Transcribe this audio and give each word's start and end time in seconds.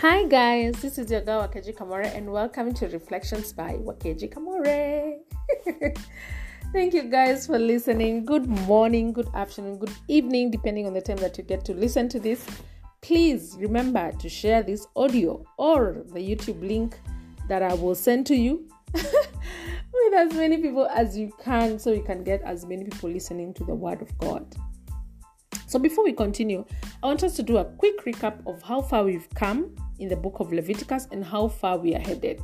Hi 0.00 0.26
guys, 0.26 0.74
this 0.82 0.98
is 0.98 1.10
your 1.10 1.22
girl 1.22 1.48
Wakeji 1.48 1.74
Kamore 1.74 2.14
and 2.14 2.30
welcome 2.30 2.74
to 2.74 2.86
Reflections 2.88 3.54
by 3.54 3.78
Wakeji 3.78 4.30
Kamore. 4.30 5.20
Thank 6.74 6.92
you 6.92 7.04
guys 7.04 7.46
for 7.46 7.58
listening. 7.58 8.26
Good 8.26 8.46
morning, 8.46 9.14
good 9.14 9.30
afternoon, 9.32 9.78
good 9.78 9.94
evening, 10.06 10.50
depending 10.50 10.86
on 10.86 10.92
the 10.92 11.00
time 11.00 11.16
that 11.16 11.38
you 11.38 11.44
get 11.44 11.64
to 11.64 11.72
listen 11.72 12.10
to 12.10 12.20
this. 12.20 12.44
Please 13.00 13.56
remember 13.58 14.12
to 14.12 14.28
share 14.28 14.62
this 14.62 14.86
audio 14.96 15.42
or 15.56 16.04
the 16.12 16.20
YouTube 16.20 16.60
link 16.60 17.00
that 17.48 17.62
I 17.62 17.72
will 17.72 17.94
send 17.94 18.26
to 18.26 18.36
you 18.36 18.68
with 18.92 20.14
as 20.14 20.34
many 20.34 20.58
people 20.58 20.86
as 20.88 21.16
you 21.16 21.32
can 21.42 21.78
so 21.78 21.94
you 21.94 22.02
can 22.02 22.22
get 22.22 22.42
as 22.42 22.66
many 22.66 22.84
people 22.84 23.08
listening 23.08 23.54
to 23.54 23.64
the 23.64 23.74
Word 23.74 24.02
of 24.02 24.18
God. 24.18 24.44
So, 25.66 25.78
before 25.78 26.04
we 26.04 26.12
continue, 26.12 26.66
I 27.02 27.06
want 27.06 27.24
us 27.24 27.34
to 27.36 27.42
do 27.42 27.56
a 27.56 27.64
quick 27.64 28.04
recap 28.04 28.46
of 28.46 28.60
how 28.62 28.82
far 28.82 29.02
we've 29.02 29.28
come 29.30 29.74
in 29.98 30.08
the 30.08 30.16
book 30.16 30.40
of 30.40 30.52
Leviticus 30.52 31.08
and 31.10 31.24
how 31.24 31.48
far 31.48 31.78
we 31.78 31.94
are 31.94 32.00
headed. 32.00 32.40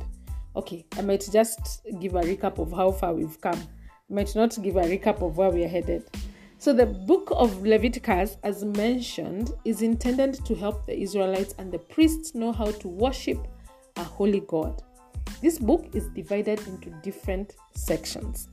Okay, 0.55 0.85
I 0.97 1.01
might 1.01 1.27
just 1.31 1.85
give 1.99 2.15
a 2.15 2.21
recap 2.21 2.59
of 2.59 2.71
how 2.71 2.91
far 2.91 3.13
we've 3.13 3.39
come. 3.41 3.59
I 4.09 4.13
might 4.13 4.35
not 4.35 4.57
give 4.61 4.75
a 4.75 4.81
recap 4.81 5.21
of 5.21 5.37
where 5.37 5.49
we 5.49 5.63
are 5.63 5.69
headed. 5.69 6.09
So, 6.57 6.71
the 6.71 6.85
book 6.85 7.27
of 7.31 7.61
Leviticus, 7.63 8.37
as 8.43 8.63
mentioned, 8.63 9.51
is 9.65 9.81
intended 9.81 10.33
to 10.45 10.55
help 10.55 10.85
the 10.85 10.97
Israelites 10.97 11.55
and 11.57 11.71
the 11.71 11.79
priests 11.79 12.35
know 12.35 12.51
how 12.53 12.71
to 12.71 12.87
worship 12.87 13.47
a 13.97 14.03
holy 14.03 14.41
God. 14.41 14.81
This 15.41 15.59
book 15.59 15.89
is 15.93 16.07
divided 16.09 16.65
into 16.67 16.89
different 17.01 17.55
sections. 17.73 18.47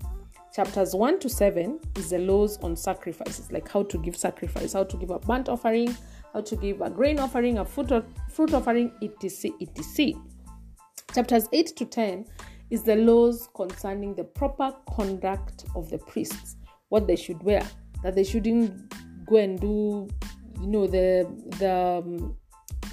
Chapters 0.53 0.97
1 0.97 1.21
to 1.21 1.29
7 1.29 1.79
is 1.97 2.11
the 2.11 2.19
laws 2.19 2.59
on 2.59 2.75
sacrifices, 2.75 3.53
like 3.53 3.69
how 3.71 3.85
to 3.85 3.99
give 3.99 4.17
sacrifice, 4.17 4.73
how 4.73 4.83
to 4.83 4.97
give 4.97 5.11
a 5.11 5.19
burnt 5.21 5.49
offering, 5.49 5.97
how 6.33 6.41
to 6.41 6.57
give 6.57 6.81
a 6.81 6.91
grain 6.91 7.21
offering, 7.21 7.59
a 7.59 7.65
fruit, 7.65 8.05
fruit 8.29 8.53
offering, 8.53 8.93
etc. 9.01 9.53
etc. 9.61 10.21
Chapters 11.15 11.49
8 11.53 11.77
to 11.77 11.85
10 11.85 12.27
is 12.71 12.83
the 12.83 12.97
laws 12.97 13.49
concerning 13.55 14.15
the 14.15 14.25
proper 14.25 14.75
conduct 14.93 15.67
of 15.77 15.89
the 15.89 15.99
priests, 15.99 16.57
what 16.89 17.07
they 17.07 17.17
should 17.17 17.41
wear, 17.45 17.63
that 18.03 18.17
they 18.17 18.25
shouldn't 18.25 18.93
go 19.27 19.37
and 19.37 19.61
do, 19.61 20.09
you 20.61 20.67
know, 20.67 20.89
the 20.89 21.29
the 21.59 22.03
um, 22.05 22.37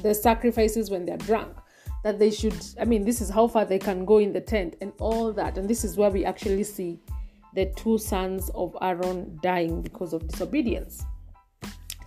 the 0.04 0.14
sacrifices 0.14 0.92
when 0.92 1.06
they're 1.06 1.18
drunk. 1.18 1.56
That 2.04 2.20
they 2.20 2.30
should, 2.30 2.56
I 2.80 2.86
mean, 2.86 3.04
this 3.04 3.20
is 3.20 3.30
how 3.30 3.48
far 3.48 3.66
they 3.66 3.80
can 3.80 4.06
go 4.06 4.20
in 4.20 4.32
the 4.32 4.40
tent 4.40 4.76
and 4.82 4.94
all 5.00 5.34
that. 5.34 5.58
And 5.58 5.68
this 5.68 5.84
is 5.84 5.98
where 5.98 6.12
we 6.12 6.24
actually 6.24 6.64
see 6.64 7.00
the 7.58 7.66
two 7.76 7.98
sons 7.98 8.52
of 8.54 8.78
Aaron 8.84 9.40
dying 9.42 9.82
because 9.82 10.14
of 10.14 10.28
disobedience. 10.28 11.04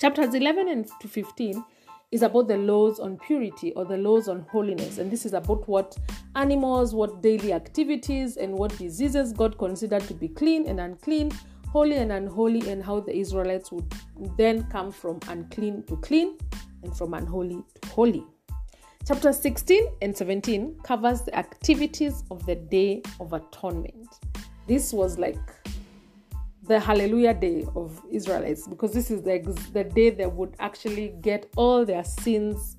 Chapters 0.01 0.33
11 0.33 0.69
and 0.69 0.89
to 1.01 1.09
15 1.09 1.65
is 2.13 2.23
about 2.23 2.47
the 2.47 2.57
laws 2.57 3.01
on 3.01 3.19
purity 3.19 3.73
or 3.73 3.85
the 3.85 3.97
laws 3.97 4.29
on 4.29 4.47
holiness. 4.53 4.99
And 4.99 5.11
this 5.11 5.27
is 5.27 5.33
about 5.33 5.69
what 5.69 5.99
animals, 6.37 6.95
what 6.95 7.21
daily 7.21 7.53
activities, 7.53 8.37
and 8.37 8.55
what 8.55 8.79
diseases 8.79 9.33
God 9.33 9.59
considered 9.59 10.03
to 10.03 10.15
be 10.15 10.29
clean 10.29 10.69
and 10.69 10.79
unclean, 10.79 11.33
holy 11.73 11.97
and 11.97 12.13
unholy, 12.13 12.71
and 12.71 12.81
how 12.81 13.01
the 13.01 13.17
Israelites 13.17 13.73
would 13.73 13.93
then 14.39 14.63
come 14.71 14.93
from 14.93 15.19
unclean 15.27 15.83
to 15.89 15.97
clean 15.97 16.39
and 16.85 16.97
from 16.97 17.13
unholy 17.13 17.65
to 17.83 17.89
holy. 17.89 18.25
Chapter 19.05 19.33
16 19.33 19.85
and 20.01 20.17
17 20.17 20.79
covers 20.85 21.23
the 21.23 21.37
activities 21.37 22.23
of 22.31 22.47
the 22.47 22.55
Day 22.55 23.03
of 23.19 23.33
Atonement. 23.33 24.21
This 24.71 24.93
was 24.93 25.19
like 25.19 25.37
the 26.63 26.79
Hallelujah 26.79 27.35
Day 27.35 27.67
of 27.75 28.01
Israelites 28.09 28.69
because 28.69 28.93
this 28.93 29.11
is 29.11 29.21
the, 29.21 29.41
the 29.73 29.83
day 29.83 30.11
they 30.11 30.27
would 30.27 30.55
actually 30.61 31.13
get 31.23 31.51
all 31.57 31.85
their 31.85 32.05
sins 32.05 32.77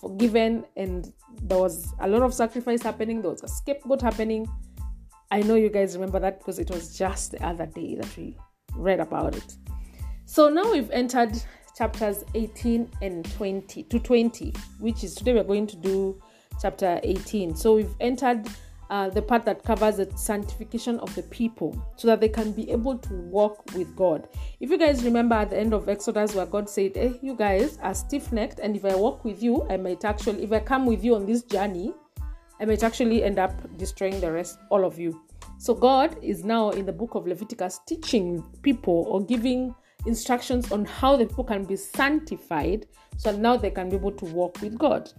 forgiven, 0.00 0.64
and 0.76 1.12
there 1.42 1.58
was 1.58 1.94
a 1.98 2.06
lot 2.06 2.22
of 2.22 2.32
sacrifice 2.32 2.80
happening, 2.80 3.22
there 3.22 3.32
was 3.32 3.42
a 3.42 3.48
scapegoat 3.48 4.02
happening. 4.02 4.46
I 5.32 5.40
know 5.40 5.56
you 5.56 5.68
guys 5.68 5.96
remember 5.96 6.20
that 6.20 6.38
because 6.38 6.60
it 6.60 6.70
was 6.70 6.96
just 6.96 7.32
the 7.32 7.44
other 7.44 7.66
day 7.66 7.96
that 7.96 8.16
we 8.16 8.38
read 8.76 9.00
about 9.00 9.34
it. 9.34 9.56
So 10.26 10.48
now 10.48 10.70
we've 10.70 10.92
entered 10.92 11.42
chapters 11.76 12.22
18 12.36 12.88
and 13.02 13.28
20 13.32 13.82
to 13.82 13.98
20, 13.98 14.54
which 14.78 15.02
is 15.02 15.16
today 15.16 15.34
we're 15.34 15.42
going 15.42 15.66
to 15.66 15.76
do 15.76 16.22
chapter 16.60 17.00
18. 17.02 17.56
So 17.56 17.74
we've 17.74 17.96
entered 17.98 18.46
uh, 18.92 19.08
the 19.08 19.22
part 19.22 19.42
that 19.46 19.64
covers 19.64 19.96
the 19.96 20.08
sanctification 20.16 20.98
of 21.00 21.12
the 21.14 21.22
people 21.24 21.74
so 21.96 22.06
that 22.06 22.20
they 22.20 22.28
can 22.28 22.52
be 22.52 22.70
able 22.70 22.98
to 22.98 23.14
walk 23.14 23.64
with 23.74 23.96
God. 23.96 24.28
If 24.60 24.68
you 24.68 24.76
guys 24.76 25.02
remember 25.02 25.34
at 25.34 25.48
the 25.48 25.58
end 25.58 25.72
of 25.72 25.88
Exodus, 25.88 26.34
where 26.34 26.44
God 26.44 26.68
said, 26.68 26.94
Hey, 26.94 27.18
you 27.22 27.34
guys 27.34 27.78
are 27.82 27.94
stiff 27.94 28.30
necked, 28.32 28.58
and 28.58 28.76
if 28.76 28.84
I 28.84 28.94
walk 28.94 29.24
with 29.24 29.42
you, 29.42 29.66
I 29.70 29.78
might 29.78 30.04
actually, 30.04 30.44
if 30.44 30.52
I 30.52 30.60
come 30.60 30.84
with 30.84 31.02
you 31.02 31.14
on 31.14 31.24
this 31.24 31.42
journey, 31.42 31.94
I 32.60 32.66
might 32.66 32.82
actually 32.82 33.24
end 33.24 33.38
up 33.38 33.54
destroying 33.78 34.20
the 34.20 34.30
rest, 34.30 34.58
all 34.68 34.84
of 34.84 34.98
you. 34.98 35.22
So 35.56 35.74
God 35.74 36.18
is 36.22 36.44
now 36.44 36.68
in 36.70 36.84
the 36.84 36.92
book 36.92 37.14
of 37.14 37.26
Leviticus 37.26 37.80
teaching 37.86 38.44
people 38.60 39.06
or 39.08 39.24
giving 39.24 39.74
instructions 40.04 40.70
on 40.70 40.84
how 40.84 41.16
the 41.16 41.24
people 41.24 41.44
can 41.44 41.64
be 41.64 41.76
sanctified 41.76 42.86
so 43.16 43.34
now 43.34 43.56
they 43.56 43.70
can 43.70 43.88
be 43.88 43.96
able 43.96 44.12
to 44.12 44.26
walk 44.26 44.60
with 44.60 44.76
God. 44.76 45.10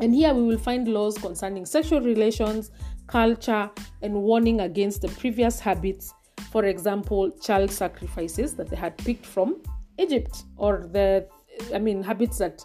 And 0.00 0.14
here 0.14 0.34
we 0.34 0.42
will 0.42 0.58
find 0.58 0.88
laws 0.88 1.18
concerning 1.18 1.66
sexual 1.66 2.00
relations, 2.00 2.70
culture, 3.06 3.70
and 4.00 4.14
warning 4.14 4.60
against 4.60 5.02
the 5.02 5.08
previous 5.08 5.60
habits, 5.60 6.14
for 6.50 6.64
example, 6.64 7.30
child 7.30 7.70
sacrifices 7.70 8.54
that 8.56 8.68
they 8.68 8.76
had 8.76 8.96
picked 8.98 9.26
from 9.26 9.62
Egypt, 9.98 10.44
or 10.56 10.88
the, 10.92 11.28
I 11.74 11.78
mean, 11.78 12.02
habits 12.02 12.38
that 12.38 12.64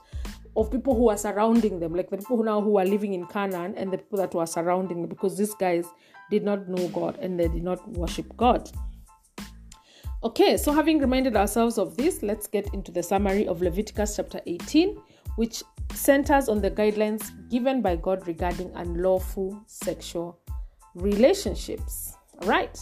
of 0.56 0.72
people 0.72 0.96
who 0.96 1.10
are 1.10 1.18
surrounding 1.18 1.80
them, 1.80 1.94
like 1.94 2.10
the 2.10 2.18
people 2.18 2.38
who 2.38 2.44
now 2.44 2.62
who 2.62 2.78
are 2.78 2.86
living 2.86 3.14
in 3.14 3.28
Canaan 3.28 3.76
and 3.76 3.92
the 3.92 3.98
people 3.98 4.18
that 4.18 4.34
were 4.34 4.46
surrounding 4.46 5.02
them, 5.02 5.10
because 5.10 5.38
these 5.38 5.54
guys 5.54 5.86
did 6.32 6.44
not 6.44 6.68
know 6.68 6.88
God 6.90 7.18
and 7.20 7.40
they 7.40 7.48
did 7.48 7.64
not 7.64 7.88
worship 7.90 8.36
God. 8.36 8.70
Okay, 10.24 10.58
so 10.58 10.72
having 10.72 10.98
reminded 10.98 11.36
ourselves 11.36 11.78
of 11.78 11.96
this, 11.96 12.24
let's 12.24 12.48
get 12.48 12.74
into 12.74 12.92
the 12.92 13.04
summary 13.04 13.48
of 13.48 13.62
Leviticus 13.62 14.16
chapter 14.16 14.42
18, 14.48 14.98
which 15.36 15.62
centers 15.94 16.50
on 16.50 16.62
the 16.62 16.72
guidelines 16.72 17.32
given 17.50 17.82
by 17.82 17.96
God 17.96 18.28
regarding 18.28 18.72
unlawful 18.76 19.62
sexual 19.66 20.40
relationships. 20.96 22.16
All 22.42 22.48
right. 22.48 22.78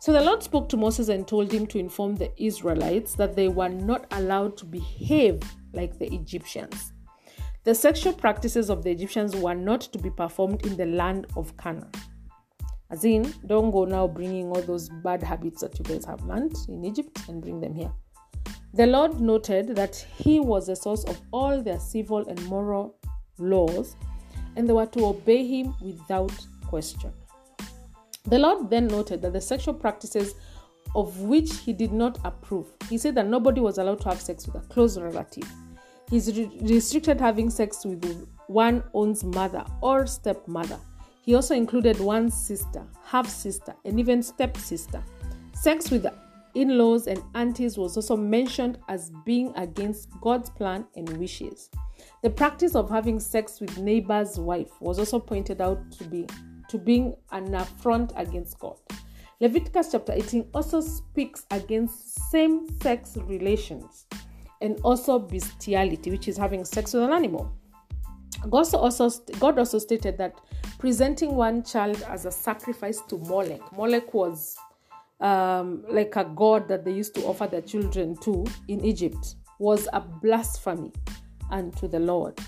So 0.00 0.12
the 0.12 0.20
Lord 0.20 0.42
spoke 0.42 0.68
to 0.68 0.76
Moses 0.76 1.08
and 1.08 1.26
told 1.26 1.50
him 1.50 1.66
to 1.68 1.78
inform 1.78 2.16
the 2.16 2.30
Israelites 2.36 3.14
that 3.14 3.34
they 3.34 3.48
were 3.48 3.70
not 3.70 4.06
allowed 4.10 4.56
to 4.58 4.66
behave 4.66 5.40
like 5.72 5.98
the 5.98 6.12
Egyptians. 6.12 6.92
The 7.64 7.74
sexual 7.74 8.12
practices 8.12 8.68
of 8.68 8.82
the 8.82 8.90
Egyptians 8.90 9.34
were 9.34 9.54
not 9.54 9.80
to 9.80 9.98
be 9.98 10.10
performed 10.10 10.66
in 10.66 10.76
the 10.76 10.84
land 10.84 11.26
of 11.36 11.56
Canaan. 11.56 11.90
As 12.90 13.04
in, 13.06 13.32
don't 13.46 13.70
go 13.70 13.86
now 13.86 14.06
bringing 14.06 14.48
all 14.48 14.60
those 14.60 14.90
bad 15.02 15.22
habits 15.22 15.62
that 15.62 15.78
you 15.78 15.84
guys 15.84 16.04
have 16.04 16.22
learned 16.24 16.54
in 16.68 16.84
Egypt 16.84 17.22
and 17.28 17.40
bring 17.40 17.60
them 17.60 17.74
here. 17.74 17.90
The 18.74 18.86
Lord 18.88 19.20
noted 19.20 19.76
that 19.76 19.94
He 20.16 20.40
was 20.40 20.66
the 20.66 20.74
source 20.74 21.04
of 21.04 21.20
all 21.32 21.62
their 21.62 21.78
civil 21.78 22.26
and 22.26 22.44
moral 22.46 22.96
laws, 23.38 23.94
and 24.56 24.68
they 24.68 24.72
were 24.72 24.86
to 24.86 25.06
obey 25.06 25.46
Him 25.46 25.76
without 25.80 26.32
question. 26.66 27.12
The 28.24 28.40
Lord 28.40 28.70
then 28.70 28.88
noted 28.88 29.22
that 29.22 29.32
the 29.32 29.40
sexual 29.40 29.74
practices 29.74 30.34
of 30.96 31.20
which 31.20 31.58
He 31.58 31.72
did 31.72 31.92
not 31.92 32.18
approve, 32.24 32.66
He 32.90 32.98
said 32.98 33.14
that 33.14 33.28
nobody 33.28 33.60
was 33.60 33.78
allowed 33.78 34.00
to 34.00 34.08
have 34.08 34.20
sex 34.20 34.44
with 34.44 34.56
a 34.56 34.66
close 34.66 34.98
relative. 34.98 35.48
He 36.10 36.18
restricted 36.60 37.20
having 37.20 37.50
sex 37.50 37.84
with 37.84 38.26
one 38.48 38.82
own's 38.92 39.22
mother 39.22 39.64
or 39.82 40.04
stepmother. 40.04 40.80
He 41.22 41.36
also 41.36 41.54
included 41.54 42.00
one 42.00 42.28
sister, 42.28 42.84
half 43.04 43.28
sister, 43.28 43.72
and 43.84 44.00
even 44.00 44.20
stepsister. 44.20 45.00
Sex 45.54 45.92
with 45.92 46.06
in 46.54 46.78
laws 46.78 47.06
and 47.06 47.22
aunties 47.34 47.76
was 47.76 47.96
also 47.96 48.16
mentioned 48.16 48.78
as 48.88 49.10
being 49.24 49.52
against 49.56 50.08
God's 50.20 50.50
plan 50.50 50.86
and 50.96 51.08
wishes. 51.18 51.70
The 52.22 52.30
practice 52.30 52.74
of 52.74 52.88
having 52.88 53.18
sex 53.20 53.60
with 53.60 53.78
neighbor's 53.78 54.38
wife 54.38 54.70
was 54.80 54.98
also 54.98 55.18
pointed 55.18 55.60
out 55.60 55.90
to 55.92 56.04
be 56.04 56.26
to 56.68 56.78
being 56.78 57.14
an 57.32 57.54
affront 57.54 58.12
against 58.16 58.58
God. 58.58 58.78
Leviticus 59.40 59.92
chapter 59.92 60.12
18 60.12 60.48
also 60.54 60.80
speaks 60.80 61.44
against 61.50 62.30
same-sex 62.30 63.18
relations 63.24 64.06
and 64.62 64.80
also 64.80 65.18
bestiality, 65.18 66.10
which 66.10 66.28
is 66.28 66.36
having 66.36 66.64
sex 66.64 66.94
with 66.94 67.02
an 67.02 67.12
animal. 67.12 67.52
God 68.48 68.72
also, 68.74 69.10
God 69.38 69.58
also 69.58 69.78
stated 69.78 70.16
that 70.18 70.40
presenting 70.78 71.34
one 71.34 71.62
child 71.62 72.02
as 72.08 72.24
a 72.24 72.30
sacrifice 72.30 73.00
to 73.02 73.18
Molech. 73.18 73.60
Molech 73.76 74.14
was 74.14 74.56
um, 75.24 75.82
like 75.88 76.14
a 76.16 76.24
god 76.24 76.68
that 76.68 76.84
they 76.84 76.92
used 76.92 77.14
to 77.14 77.22
offer 77.22 77.46
their 77.46 77.62
children 77.62 78.14
to 78.16 78.44
in 78.68 78.84
Egypt 78.84 79.36
was 79.58 79.88
a 79.94 80.00
blasphemy 80.00 80.92
unto 81.50 81.88
the 81.88 81.98
Lord. 81.98 82.38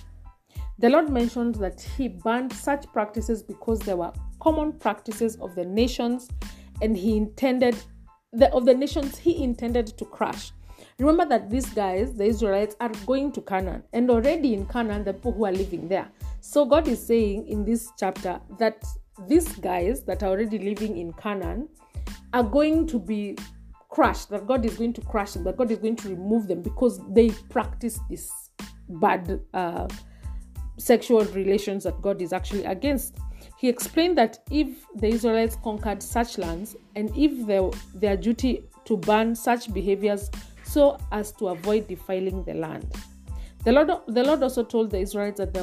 The 0.78 0.90
Lord 0.90 1.08
mentioned 1.08 1.54
that 1.56 1.80
He 1.80 2.08
banned 2.08 2.52
such 2.52 2.86
practices 2.92 3.42
because 3.42 3.80
they 3.80 3.94
were 3.94 4.12
common 4.40 4.72
practices 4.72 5.36
of 5.36 5.54
the 5.54 5.64
nations, 5.64 6.28
and 6.82 6.94
He 6.94 7.16
intended 7.16 7.76
the 8.34 8.52
of 8.52 8.66
the 8.66 8.74
nations 8.74 9.16
He 9.16 9.42
intended 9.42 9.86
to 9.86 10.04
crush. 10.04 10.52
Remember 10.98 11.24
that 11.26 11.48
these 11.48 11.66
guys, 11.70 12.14
the 12.14 12.24
Israelites, 12.24 12.76
are 12.80 12.92
going 13.06 13.32
to 13.32 13.40
Canaan, 13.40 13.84
and 13.94 14.10
already 14.10 14.52
in 14.52 14.66
Canaan, 14.66 15.04
the 15.04 15.14
people 15.14 15.32
who 15.32 15.46
are 15.46 15.52
living 15.52 15.88
there. 15.88 16.08
So 16.40 16.66
God 16.66 16.88
is 16.88 17.04
saying 17.04 17.48
in 17.48 17.64
this 17.64 17.90
chapter 17.98 18.38
that 18.58 18.84
these 19.26 19.48
guys 19.56 20.04
that 20.04 20.22
are 20.22 20.28
already 20.28 20.58
living 20.58 20.98
in 20.98 21.14
Canaan 21.14 21.68
are 22.36 22.42
going 22.42 22.86
to 22.86 22.98
be 22.98 23.34
crushed, 23.88 24.28
that 24.28 24.46
God 24.46 24.62
is 24.66 24.76
going 24.76 24.92
to 24.92 25.00
crush 25.00 25.32
them, 25.32 25.44
that 25.44 25.56
God 25.56 25.70
is 25.70 25.78
going 25.78 25.96
to 25.96 26.10
remove 26.10 26.48
them 26.48 26.60
because 26.60 27.00
they 27.08 27.30
practice 27.48 27.98
this 28.10 28.30
bad 28.88 29.40
uh, 29.54 29.88
sexual 30.76 31.24
relations 31.24 31.84
that 31.84 32.00
God 32.02 32.20
is 32.20 32.34
actually 32.34 32.64
against. 32.64 33.16
He 33.56 33.70
explained 33.70 34.18
that 34.18 34.40
if 34.50 34.68
the 34.96 35.06
Israelites 35.06 35.56
conquered 35.64 36.02
such 36.02 36.36
lands 36.36 36.76
and 36.94 37.10
if 37.16 37.46
their, 37.46 37.70
their 37.94 38.18
duty 38.18 38.64
to 38.84 38.98
ban 38.98 39.34
such 39.34 39.72
behaviors 39.72 40.30
so 40.62 40.98
as 41.12 41.32
to 41.32 41.48
avoid 41.48 41.88
defiling 41.88 42.44
the 42.44 42.52
land. 42.52 42.94
The 43.64 43.72
Lord, 43.72 43.88
the 44.08 44.22
Lord 44.22 44.42
also 44.42 44.62
told 44.62 44.90
the 44.90 44.98
Israelites 44.98 45.38
that, 45.38 45.54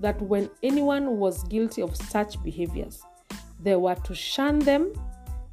that 0.00 0.20
when 0.20 0.50
anyone 0.62 1.16
was 1.16 1.44
guilty 1.44 1.80
of 1.80 1.96
such 1.96 2.42
behaviors, 2.42 3.02
they 3.58 3.74
were 3.74 3.94
to 3.94 4.14
shun 4.14 4.58
them 4.58 4.92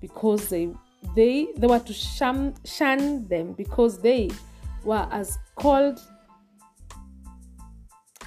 because 0.01 0.49
they 0.49 0.69
they 1.15 1.47
they 1.57 1.67
were 1.67 1.79
to 1.79 1.93
shun, 1.93 2.55
shun 2.65 3.27
them 3.27 3.53
because 3.53 3.99
they 3.99 4.29
were 4.83 5.07
as 5.11 5.37
called 5.55 5.99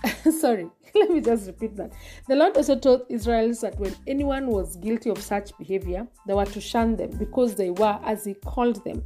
sorry 0.41 0.71
let 0.95 1.11
me 1.11 1.21
just 1.21 1.47
repeat 1.47 1.77
that. 1.77 1.93
The 2.29 2.35
lord 2.37 2.57
also 2.57 2.77
told 2.77 3.03
israelites 3.09 3.61
that 3.61 3.79
when 3.79 3.95
anyone 4.07 4.49
was 4.49 4.77
guilty 4.77 5.11
of 5.11 5.19
such 5.19 5.57
behavior 5.59 6.07
they 6.27 6.35
were 6.35 6.47
to 6.47 6.61
shun 6.61 6.97
them 6.97 7.11
because 7.17 7.55
they 7.55 7.71
were 7.71 7.99
as 8.05 8.25
he 8.25 8.35
called 8.35 8.83
them 8.85 9.05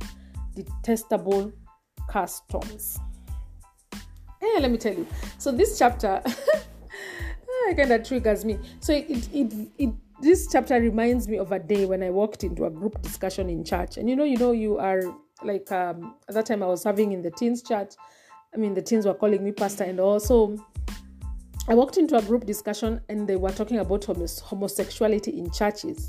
detestable 0.55 1.53
customs. 2.09 2.99
Yeah 4.43 4.61
let 4.61 4.71
me 4.71 4.79
tell 4.79 4.95
you. 4.95 5.07
So 5.39 5.53
this 5.53 5.79
chapter 5.79 6.23
ah, 6.27 7.75
kind 7.75 7.93
of 7.93 8.07
triggers 8.07 8.45
me. 8.45 8.59
So 8.81 8.93
it, 8.93 9.29
it 9.33 9.69
it 9.79 9.91
this 10.25 10.49
chapter 10.51 10.81
reminds 10.81 11.29
me 11.29 11.37
of 11.37 11.53
a 11.53 11.59
day 11.59 11.85
when 11.85 12.03
I 12.03 12.09
walked 12.09 12.45
into 12.45 12.65
a 12.65 12.71
group 12.71 13.01
discussion 13.03 13.51
in 13.51 13.63
church. 13.63 13.99
And 13.99 14.09
you 14.09 14.17
know, 14.17 14.25
you 14.25 14.39
know, 14.39 14.53
you 14.53 14.79
are 14.79 15.03
like 15.43 15.71
um, 15.71 16.17
at 16.29 16.35
that 16.35 16.47
time 16.47 16.63
I 16.63 16.67
was 16.67 16.83
serving 16.83 17.13
in 17.13 17.21
the 17.21 17.31
teens 17.31 17.63
church. 17.63 17.93
I 18.55 18.57
mean, 18.57 18.73
the 18.73 18.83
teens 18.83 19.05
were 19.05 19.15
calling 19.15 19.45
me 19.45 19.53
pastor, 19.53 19.85
and 19.85 20.01
also 20.01 20.57
I 21.69 21.75
walked 21.75 21.99
into 21.99 22.17
a 22.17 22.23
group 22.23 22.47
discussion 22.47 23.01
and 23.09 23.29
they 23.29 23.37
were 23.37 23.51
talking 23.51 23.79
about 23.79 24.05
homosexuality 24.05 25.39
in 25.39 25.51
churches. 25.51 26.09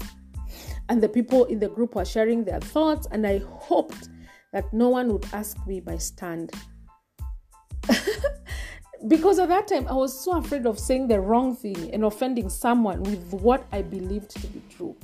And 0.87 1.01
the 1.01 1.09
people 1.09 1.45
in 1.45 1.59
the 1.59 1.69
group 1.69 1.95
were 1.95 2.05
sharing 2.05 2.45
their 2.45 2.59
thoughts, 2.61 3.07
and 3.11 3.27
I 3.27 3.39
hoped 3.39 4.09
that 4.53 4.71
no 4.73 4.89
one 4.89 5.11
would 5.11 5.25
ask 5.33 5.57
me 5.67 5.81
my 5.85 5.97
stand. 5.97 6.51
because 9.07 9.39
at 9.39 9.49
that 9.49 9.67
time 9.67 9.87
I 9.87 9.93
was 9.93 10.23
so 10.23 10.37
afraid 10.37 10.65
of 10.65 10.79
saying 10.79 11.07
the 11.07 11.19
wrong 11.19 11.55
thing 11.55 11.93
and 11.93 12.03
offending 12.03 12.49
someone 12.49 13.03
with 13.03 13.31
what 13.31 13.65
I 13.71 13.81
believed 13.81 14.29
to 14.31 14.47
be 14.47 14.61
true. 14.75 14.95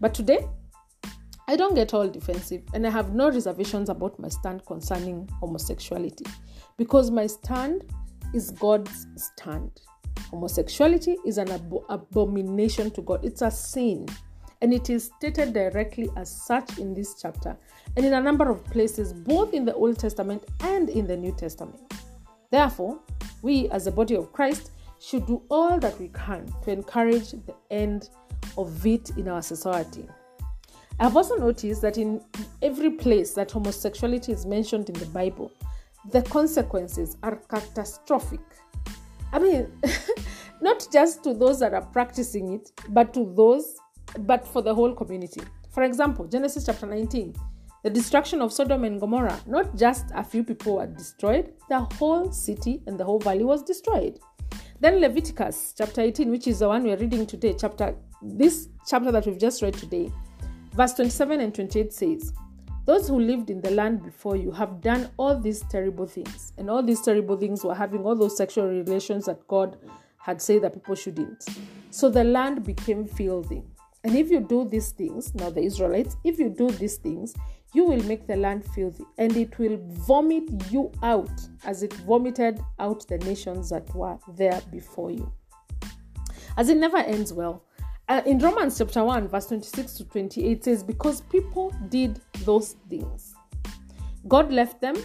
But 0.00 0.14
today, 0.14 0.46
I 1.48 1.56
don't 1.56 1.74
get 1.74 1.92
all 1.92 2.08
defensive 2.08 2.62
and 2.72 2.86
I 2.86 2.90
have 2.90 3.14
no 3.14 3.30
reservations 3.30 3.88
about 3.88 4.18
my 4.18 4.28
stand 4.28 4.64
concerning 4.64 5.28
homosexuality 5.40 6.24
because 6.76 7.10
my 7.10 7.26
stand 7.26 7.84
is 8.32 8.50
God's 8.52 9.06
stand. 9.16 9.80
Homosexuality 10.30 11.16
is 11.26 11.38
an 11.38 11.50
ab- 11.50 11.84
abomination 11.88 12.90
to 12.92 13.02
God, 13.02 13.24
it's 13.24 13.42
a 13.42 13.50
sin. 13.50 14.06
And 14.60 14.72
it 14.72 14.90
is 14.90 15.10
stated 15.16 15.52
directly 15.52 16.08
as 16.16 16.30
such 16.30 16.78
in 16.78 16.94
this 16.94 17.20
chapter 17.20 17.56
and 17.96 18.06
in 18.06 18.14
a 18.14 18.20
number 18.20 18.48
of 18.48 18.64
places, 18.66 19.12
both 19.12 19.52
in 19.54 19.64
the 19.64 19.74
Old 19.74 19.98
Testament 19.98 20.44
and 20.60 20.88
in 20.88 21.06
the 21.06 21.16
New 21.16 21.32
Testament. 21.32 21.82
Therefore, 22.52 22.98
we 23.40 23.70
as 23.70 23.86
the 23.86 23.90
body 23.90 24.14
of 24.14 24.30
Christ 24.30 24.72
should 25.00 25.26
do 25.26 25.42
all 25.48 25.80
that 25.80 25.98
we 25.98 26.08
can 26.08 26.46
to 26.62 26.70
encourage 26.70 27.30
the 27.30 27.54
end 27.70 28.10
of 28.58 28.86
it 28.86 29.10
in 29.16 29.26
our 29.26 29.40
society. 29.40 30.06
I've 31.00 31.16
also 31.16 31.36
noticed 31.36 31.80
that 31.80 31.96
in 31.96 32.20
every 32.60 32.90
place 32.90 33.32
that 33.32 33.50
homosexuality 33.50 34.32
is 34.32 34.44
mentioned 34.44 34.90
in 34.90 34.94
the 34.96 35.06
Bible, 35.06 35.50
the 36.10 36.20
consequences 36.22 37.16
are 37.22 37.36
catastrophic. 37.48 38.40
I 39.32 39.38
mean, 39.38 39.72
not 40.60 40.86
just 40.92 41.24
to 41.24 41.32
those 41.32 41.58
that 41.60 41.72
are 41.72 41.86
practicing 41.86 42.52
it, 42.52 42.70
but 42.90 43.14
to 43.14 43.32
those, 43.34 43.78
but 44.20 44.46
for 44.46 44.60
the 44.60 44.74
whole 44.74 44.94
community. 44.94 45.40
For 45.70 45.84
example, 45.84 46.26
Genesis 46.26 46.66
chapter 46.66 46.84
19, 46.84 47.34
the 47.82 47.90
destruction 47.90 48.40
of 48.40 48.52
Sodom 48.52 48.84
and 48.84 49.00
Gomorrah, 49.00 49.40
not 49.46 49.76
just 49.76 50.06
a 50.14 50.22
few 50.22 50.44
people 50.44 50.76
were 50.76 50.86
destroyed, 50.86 51.52
the 51.68 51.80
whole 51.80 52.30
city 52.30 52.80
and 52.86 52.98
the 52.98 53.04
whole 53.04 53.18
valley 53.18 53.44
was 53.44 53.62
destroyed. 53.62 54.20
Then 54.78 55.00
Leviticus 55.00 55.74
chapter 55.76 56.00
18, 56.00 56.30
which 56.30 56.46
is 56.46 56.60
the 56.60 56.68
one 56.68 56.84
we're 56.84 56.96
reading 56.96 57.26
today, 57.26 57.54
chapter 57.58 57.96
this 58.22 58.68
chapter 58.86 59.10
that 59.10 59.26
we've 59.26 59.38
just 59.38 59.62
read 59.62 59.74
today, 59.74 60.12
verse 60.74 60.94
27 60.94 61.40
and 61.40 61.52
28 61.52 61.92
says, 61.92 62.32
Those 62.84 63.08
who 63.08 63.18
lived 63.18 63.50
in 63.50 63.60
the 63.60 63.72
land 63.72 64.04
before 64.04 64.36
you 64.36 64.52
have 64.52 64.80
done 64.80 65.10
all 65.16 65.36
these 65.36 65.62
terrible 65.62 66.06
things, 66.06 66.52
and 66.58 66.70
all 66.70 66.84
these 66.84 67.02
terrible 67.02 67.36
things 67.36 67.64
were 67.64 67.74
having 67.74 68.04
all 68.04 68.14
those 68.14 68.36
sexual 68.36 68.68
relations 68.68 69.26
that 69.26 69.46
God 69.48 69.76
had 70.18 70.40
said 70.40 70.62
that 70.62 70.74
people 70.74 70.94
shouldn't. 70.94 71.44
So 71.90 72.08
the 72.08 72.22
land 72.22 72.62
became 72.62 73.06
filthy. 73.06 73.64
And 74.04 74.16
if 74.16 74.30
you 74.30 74.40
do 74.40 74.68
these 74.68 74.90
things, 74.90 75.34
now 75.34 75.50
the 75.50 75.62
Israelites, 75.62 76.16
if 76.24 76.38
you 76.38 76.48
do 76.48 76.70
these 76.70 76.96
things, 76.96 77.34
you 77.74 77.84
will 77.84 78.02
make 78.04 78.26
the 78.26 78.36
land 78.36 78.64
filthy, 78.74 79.04
and 79.18 79.36
it 79.36 79.58
will 79.58 79.78
vomit 79.82 80.44
you 80.70 80.92
out 81.02 81.30
as 81.64 81.82
it 81.82 81.92
vomited 81.94 82.60
out 82.78 83.06
the 83.08 83.18
nations 83.18 83.70
that 83.70 83.92
were 83.94 84.18
there 84.36 84.60
before 84.70 85.10
you. 85.10 85.32
As 86.56 86.68
it 86.68 86.76
never 86.76 86.98
ends 86.98 87.32
well. 87.32 87.64
Uh, 88.08 88.20
in 88.26 88.38
Romans 88.38 88.76
chapter 88.76 89.02
1, 89.02 89.28
verse 89.28 89.46
26 89.46 89.94
to 89.94 90.04
28 90.04 90.64
says, 90.64 90.82
Because 90.82 91.22
people 91.22 91.74
did 91.88 92.20
those 92.44 92.76
things, 92.90 93.34
God 94.28 94.52
left 94.52 94.80
them 94.80 94.96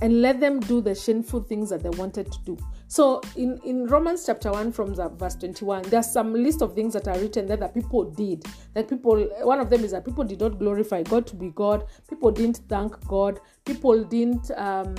and 0.00 0.22
let 0.22 0.38
them 0.38 0.60
do 0.60 0.80
the 0.80 0.94
shameful 0.94 1.42
things 1.42 1.70
that 1.70 1.82
they 1.82 1.90
wanted 1.90 2.30
to 2.30 2.38
do. 2.44 2.56
So 2.90 3.20
in, 3.36 3.60
in 3.64 3.86
Romans 3.86 4.24
chapter 4.24 4.50
1 4.50 4.72
from 4.72 4.94
the 4.94 5.10
verse 5.10 5.34
21, 5.34 5.82
there's 5.82 6.10
some 6.10 6.32
list 6.32 6.62
of 6.62 6.74
things 6.74 6.94
that 6.94 7.06
are 7.06 7.18
written 7.18 7.46
there 7.46 7.58
that 7.58 7.74
people 7.74 8.10
did. 8.10 8.44
That 8.72 8.88
people 8.88 9.28
one 9.42 9.60
of 9.60 9.68
them 9.68 9.84
is 9.84 9.90
that 9.90 10.06
people 10.06 10.24
did 10.24 10.40
not 10.40 10.58
glorify 10.58 11.02
God 11.02 11.26
to 11.26 11.36
be 11.36 11.50
God, 11.50 11.84
people 12.08 12.30
didn't 12.30 12.62
thank 12.66 12.98
God, 13.06 13.40
people 13.66 14.02
didn't 14.04 14.50
um, 14.56 14.96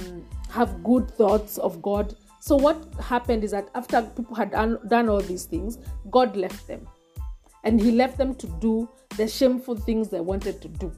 have 0.52 0.84
good 0.84 1.10
thoughts 1.10 1.58
of 1.58 1.82
God. 1.82 2.16
So 2.40 2.56
what 2.56 2.78
happened 3.02 3.44
is 3.44 3.52
that 3.52 3.70
after 3.74 4.04
people 4.04 4.36
had 4.36 4.52
done, 4.52 4.78
done 4.88 5.10
all 5.10 5.22
these 5.22 5.46
things, 5.46 5.80
God 6.12 6.38
left 6.38 6.68
them. 6.68 6.88
And 7.64 7.82
he 7.82 7.92
left 7.92 8.18
them 8.20 8.36
to 8.36 8.48
do 8.62 8.88
the 9.18 9.28
shameful 9.28 9.76
things 9.76 10.10
they 10.10 10.22
wanted 10.22 10.62
to 10.62 10.68
do. 10.68 10.92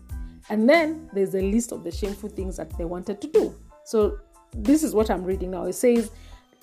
And 0.50 0.69
then 0.69 1.10
there's 1.13 1.36
a 1.36 1.41
list 1.41 1.71
of 1.71 1.86
the 1.86 1.91
shameful 1.91 2.29
things 2.29 2.57
that 2.57 2.77
they 2.77 2.86
wanted 2.86 3.21
to 3.21 3.27
do. 3.27 3.55
So 3.86 4.19
this 4.53 4.83
is 4.83 4.93
what 4.93 5.10
I'm 5.10 5.24
reading 5.24 5.51
now. 5.51 5.65
It 5.65 5.74
says 5.74 6.12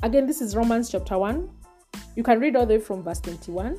Again, 0.04 0.28
this 0.28 0.40
is 0.40 0.54
Romans 0.54 0.90
chapter 0.90 1.18
1. 1.18 1.50
You 2.14 2.22
can 2.22 2.38
read 2.38 2.54
all 2.54 2.64
the 2.64 2.74
way 2.74 2.80
from 2.80 3.02
verse 3.02 3.18
21, 3.18 3.76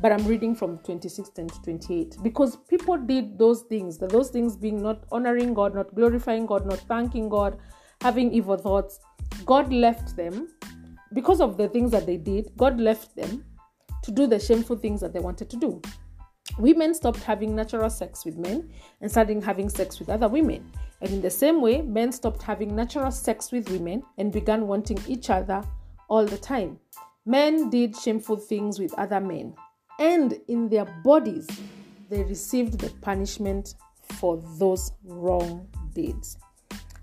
but 0.00 0.10
I'm 0.10 0.26
reading 0.26 0.56
from 0.56 0.78
26 0.78 1.28
to 1.28 1.46
28 1.62 2.16
because 2.20 2.56
people 2.68 2.96
did 2.96 3.38
those 3.38 3.62
things, 3.62 3.96
those 3.96 4.30
things 4.30 4.56
being 4.56 4.82
not 4.82 5.04
honoring 5.12 5.54
God, 5.54 5.76
not 5.76 5.94
glorifying 5.94 6.46
God, 6.46 6.66
not 6.66 6.80
thanking 6.80 7.28
God, 7.28 7.58
having 8.00 8.32
evil 8.32 8.56
thoughts. 8.56 8.98
God 9.46 9.72
left 9.72 10.16
them 10.16 10.48
because 11.12 11.40
of 11.40 11.56
the 11.56 11.68
things 11.68 11.92
that 11.92 12.06
they 12.06 12.16
did, 12.16 12.50
God 12.56 12.80
left 12.80 13.14
them 13.14 13.44
to 14.02 14.10
do 14.10 14.26
the 14.26 14.40
shameful 14.40 14.74
things 14.74 15.00
that 15.00 15.12
they 15.12 15.20
wanted 15.20 15.48
to 15.48 15.56
do. 15.56 15.80
Women 16.58 16.92
stopped 16.92 17.22
having 17.22 17.54
natural 17.54 17.88
sex 17.88 18.24
with 18.24 18.36
men 18.36 18.68
and 19.00 19.08
started 19.08 19.44
having 19.44 19.68
sex 19.68 20.00
with 20.00 20.10
other 20.10 20.26
women. 20.26 20.72
And 21.02 21.10
in 21.10 21.20
the 21.20 21.30
same 21.30 21.60
way, 21.60 21.82
men 21.82 22.12
stopped 22.12 22.42
having 22.42 22.74
natural 22.76 23.10
sex 23.10 23.50
with 23.50 23.68
women 23.68 24.04
and 24.18 24.32
began 24.32 24.68
wanting 24.68 24.98
each 25.08 25.30
other 25.30 25.62
all 26.08 26.24
the 26.24 26.38
time. 26.38 26.78
Men 27.26 27.70
did 27.70 27.96
shameful 27.96 28.36
things 28.36 28.78
with 28.78 28.94
other 28.94 29.20
men, 29.20 29.54
and 29.98 30.38
in 30.48 30.68
their 30.68 30.84
bodies, 31.04 31.48
they 32.08 32.22
received 32.22 32.78
the 32.78 32.90
punishment 33.00 33.74
for 34.02 34.42
those 34.58 34.92
wrong 35.04 35.68
deeds. 35.92 36.38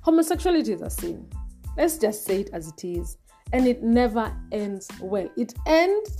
Homosexuality 0.02 0.74
is 0.74 0.82
a 0.82 0.90
sin. 0.90 1.30
Let's 1.78 1.98
just 1.98 2.26
say 2.26 2.42
it 2.42 2.50
as 2.54 2.70
it 2.70 2.84
is. 2.84 3.18
And 3.52 3.68
it 3.68 3.82
never 3.82 4.36
ends 4.52 4.88
well. 5.02 5.30
It 5.36 5.54
ends 5.66 6.18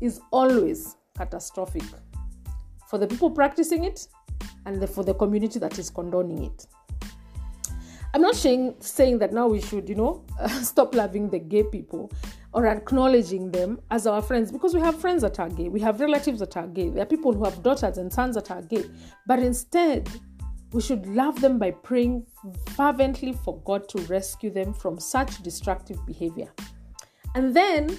is 0.00 0.20
always 0.30 0.96
catastrophic 1.16 1.82
for 2.88 2.98
the 2.98 3.06
people 3.06 3.30
practicing 3.30 3.84
it 3.84 4.06
and 4.64 4.80
the, 4.80 4.86
for 4.86 5.04
the 5.04 5.14
community 5.14 5.58
that 5.58 5.78
is 5.78 5.90
condoning 5.90 6.44
it. 6.44 6.66
I'm 8.14 8.22
not 8.22 8.36
saying 8.36 8.76
saying 8.80 9.18
that 9.18 9.32
now 9.32 9.48
we 9.48 9.60
should, 9.60 9.88
you 9.88 9.94
know, 9.94 10.24
uh, 10.40 10.48
stop 10.62 10.94
loving 10.94 11.28
the 11.28 11.38
gay 11.38 11.64
people 11.64 12.10
or 12.54 12.66
acknowledging 12.66 13.50
them 13.50 13.78
as 13.90 14.06
our 14.06 14.22
friends 14.22 14.50
because 14.50 14.74
we 14.74 14.80
have 14.80 14.98
friends 14.98 15.22
that 15.22 15.38
are 15.38 15.50
gay, 15.50 15.68
we 15.68 15.80
have 15.80 16.00
relatives 16.00 16.40
that 16.40 16.56
are 16.56 16.66
gay, 16.66 16.88
there 16.88 17.02
are 17.02 17.06
people 17.06 17.32
who 17.32 17.44
have 17.44 17.62
daughters 17.62 17.98
and 17.98 18.12
sons 18.12 18.34
that 18.34 18.50
are 18.50 18.62
gay. 18.62 18.84
But 19.26 19.40
instead, 19.40 20.08
we 20.72 20.82
should 20.82 21.06
love 21.06 21.40
them 21.40 21.58
by 21.58 21.70
praying 21.70 22.26
fervently 22.76 23.32
for 23.32 23.58
God 23.60 23.88
to 23.90 23.98
rescue 24.02 24.50
them 24.50 24.74
from 24.74 24.98
such 24.98 25.42
destructive 25.42 26.04
behavior. 26.06 26.52
And 27.34 27.54
then, 27.54 27.98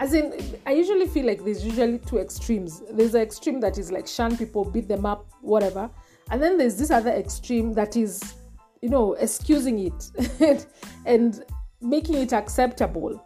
as 0.00 0.14
in, 0.14 0.34
I 0.66 0.72
usually 0.72 1.06
feel 1.06 1.26
like 1.26 1.44
there's 1.44 1.64
usually 1.64 1.98
two 1.98 2.18
extremes. 2.18 2.82
There's 2.90 3.14
an 3.14 3.22
extreme 3.22 3.60
that 3.60 3.78
is 3.78 3.90
like 3.90 4.06
shun 4.06 4.36
people, 4.36 4.64
beat 4.64 4.88
them 4.88 5.06
up, 5.06 5.26
whatever. 5.40 5.90
And 6.30 6.42
then 6.42 6.58
there's 6.58 6.76
this 6.76 6.90
other 6.90 7.10
extreme 7.10 7.72
that 7.74 7.96
is, 7.96 8.34
you 8.82 8.88
know, 8.88 9.14
excusing 9.14 9.78
it 9.78 10.66
and 11.06 11.44
making 11.80 12.16
it 12.16 12.32
acceptable. 12.32 13.24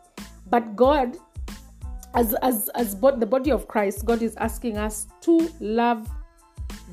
But 0.49 0.77
God, 0.77 1.17
as 2.15 2.35
as 2.43 2.69
as 2.75 2.99
the 2.99 3.27
body 3.27 3.51
of 3.51 3.69
Christ, 3.69 4.05
God 4.05 4.23
is 4.23 4.37
asking 4.37 4.77
us 4.79 5.07
to 5.23 5.51
love 5.61 6.09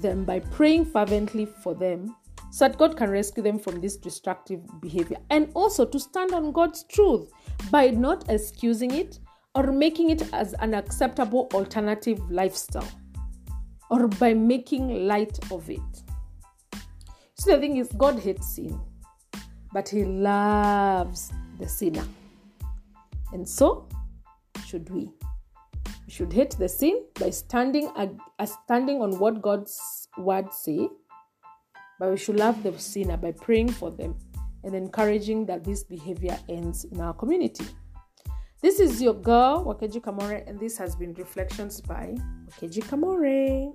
them 0.01 0.23
by 0.23 0.39
praying 0.39 0.85
fervently 0.85 1.45
for 1.45 1.75
them 1.75 2.15
so 2.51 2.67
that 2.67 2.77
God 2.77 2.97
can 2.97 3.09
rescue 3.09 3.43
them 3.43 3.59
from 3.59 3.79
this 3.79 3.95
destructive 3.95 4.61
behavior 4.81 5.17
and 5.29 5.51
also 5.53 5.85
to 5.85 5.99
stand 5.99 6.33
on 6.33 6.51
God's 6.51 6.83
truth 6.83 7.29
by 7.69 7.89
not 7.89 8.29
excusing 8.29 8.91
it 8.91 9.19
or 9.55 9.71
making 9.71 10.09
it 10.09 10.23
as 10.33 10.53
an 10.59 10.73
acceptable 10.73 11.49
alternative 11.53 12.19
lifestyle 12.31 12.87
or 13.91 14.07
by 14.07 14.33
making 14.33 15.07
light 15.07 15.37
of 15.51 15.69
it. 15.69 15.79
So 17.39 17.55
the 17.55 17.61
thing 17.61 17.77
is, 17.77 17.87
God 17.97 18.19
hates 18.19 18.55
sin, 18.55 18.77
but 19.71 19.87
He 19.87 20.03
loves 20.03 21.31
the 21.57 21.69
sinner. 21.69 22.03
And 23.31 23.47
so 23.47 23.87
should 24.67 24.89
we. 24.89 25.09
We 26.05 26.11
should 26.11 26.33
hate 26.33 26.51
the 26.59 26.67
sin 26.67 27.05
by 27.17 27.29
standing 27.29 27.87
uh, 27.95 28.45
standing 28.45 29.01
on 29.01 29.17
what 29.19 29.41
God's 29.41 29.79
word 30.17 30.53
say, 30.53 30.89
but 31.97 32.09
we 32.09 32.17
should 32.17 32.35
love 32.35 32.61
the 32.61 32.77
sinner 32.77 33.15
by 33.15 33.31
praying 33.31 33.69
for 33.69 33.89
them 33.89 34.15
and 34.65 34.75
encouraging 34.75 35.45
that 35.45 35.63
this 35.63 35.85
behavior 35.85 36.37
ends 36.49 36.83
in 36.83 36.99
our 36.99 37.13
community. 37.13 37.65
This 38.61 38.81
is 38.81 39.01
your 39.01 39.13
girl, 39.13 39.63
Wakeji 39.63 40.01
Kamore, 40.01 40.45
and 40.45 40.59
this 40.59 40.77
has 40.77 40.93
been 40.93 41.13
Reflections 41.13 41.79
by 41.79 42.15
Wakeji 42.47 42.81
Kamore. 42.81 43.71